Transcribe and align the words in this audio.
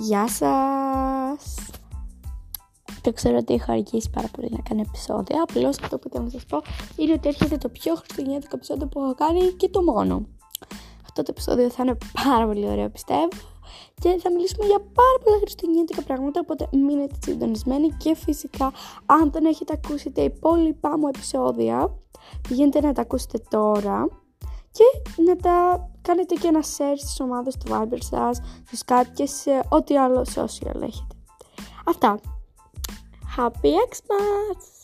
Γεια 0.00 0.28
σας! 0.28 1.54
Το 3.00 3.12
ξέρω 3.12 3.36
ότι 3.36 3.54
έχω 3.54 3.72
αργήσει 3.72 4.10
πάρα 4.10 4.28
πολύ 4.28 4.48
να 4.50 4.62
κάνω 4.68 4.80
επεισόδια. 4.80 5.42
Απλώς 5.42 5.78
αυτό 5.82 5.98
που 5.98 6.08
θέλω 6.08 6.24
να 6.24 6.30
σας 6.30 6.44
πω 6.46 6.62
είναι 6.96 7.12
ότι 7.12 7.28
έρχεται 7.28 7.56
το 7.56 7.68
πιο 7.68 7.94
χριστουγεννιάτικο 7.94 8.56
επεισόδιο 8.56 8.86
που 8.86 9.00
έχω 9.00 9.14
κάνει 9.14 9.40
και 9.40 9.68
το 9.68 9.82
μόνο. 9.82 10.26
Αυτό 11.02 11.22
το 11.22 11.28
επεισόδιο 11.30 11.70
θα 11.70 11.82
είναι 11.82 11.98
πάρα 12.24 12.46
πολύ 12.46 12.68
ωραίο, 12.68 12.88
πιστεύω. 12.90 13.28
Και 14.00 14.18
θα 14.22 14.32
μιλήσουμε 14.32 14.66
για 14.66 14.78
πάρα 14.78 15.18
πολλά 15.24 15.36
χριστουγεννιάτικα 15.36 16.02
πράγματα. 16.02 16.40
Οπότε 16.40 16.68
μείνετε 16.72 17.14
συντονισμένοι. 17.22 17.88
Και 17.88 18.14
φυσικά, 18.14 18.72
αν 19.06 19.30
δεν 19.30 19.44
έχετε 19.44 19.72
ακούσει 19.82 20.10
τα 20.10 20.22
υπόλοιπά 20.22 20.98
μου 20.98 21.08
επεισόδια, 21.08 21.96
πηγαίνετε 22.48 22.80
να 22.80 22.92
τα 22.92 23.02
ακούσετε 23.02 23.38
τώρα. 23.50 24.08
Και 24.72 25.22
να 25.22 25.36
τα 25.36 25.88
κάνετε 26.02 26.34
και 26.34 26.48
ένα 26.48 26.60
share 26.60 26.96
στις 26.96 27.20
ομάδες 27.20 27.56
του 27.56 27.72
Viber 27.72 27.98
σας, 27.98 28.40
στο 28.72 28.78
Skype 28.86 29.10
και 29.14 29.26
σε 29.26 29.62
ό,τι 29.68 29.98
άλλο 29.98 30.26
social 30.34 30.82
έχετε. 30.82 31.14
Αυτά. 31.86 32.20
Happy 33.36 33.72
Xmas! 33.90 34.79